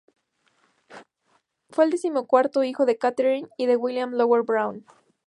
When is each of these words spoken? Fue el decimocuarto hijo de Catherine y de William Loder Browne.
Fue 1.69 1.85
el 1.85 1.91
decimocuarto 1.91 2.63
hijo 2.63 2.87
de 2.87 2.97
Catherine 2.97 3.49
y 3.55 3.67
de 3.67 3.75
William 3.75 4.13
Loder 4.15 4.41
Browne. 4.41 4.83